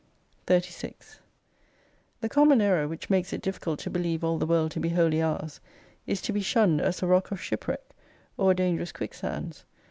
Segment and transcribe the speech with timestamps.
[0.47, 1.19] 24 i6
[2.21, 5.21] The common enor which makes it difficult to believe all the "World to be wholly
[5.21, 5.59] ours,
[6.07, 7.87] is to be shtmned as a rock of shipwreck:
[8.35, 9.63] or a dangerous quicksands.